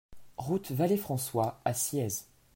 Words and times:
Route 0.37 0.71
Vallée 0.71 0.97
François 0.97 1.61
à 1.63 1.75
Ciez 1.75 2.07